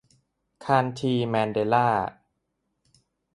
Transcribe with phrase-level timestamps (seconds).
[0.65, 1.89] คานธี แมนเดลลา